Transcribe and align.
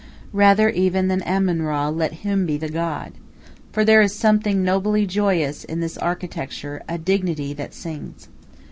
Rather 0.33 0.67
even 0.71 1.09
than 1.09 1.21
Amun 1.27 1.61
Ra 1.61 1.87
let 1.89 2.11
him 2.25 2.47
be 2.47 2.57
the 2.57 2.69
god. 2.69 3.13
For 3.71 3.85
there 3.85 4.01
is 4.01 4.15
something 4.15 4.63
nobly 4.63 5.05
joyous 5.05 5.63
in 5.63 5.79
this 5.79 5.95
architecture, 5.99 6.81
a 6.89 6.97
dignity 6.97 7.53
that 7.53 7.75
sings. 7.75 8.27